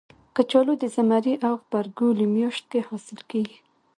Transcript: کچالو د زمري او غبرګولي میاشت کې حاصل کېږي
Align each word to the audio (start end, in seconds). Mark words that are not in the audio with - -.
کچالو 0.35 0.73
د 0.81 0.83
زمري 0.95 1.35
او 1.47 1.53
غبرګولي 1.61 2.27
میاشت 2.35 2.65
کې 2.71 2.79
حاصل 2.87 3.19
کېږي 3.31 3.57